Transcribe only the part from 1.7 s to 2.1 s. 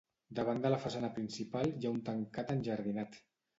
hi ha un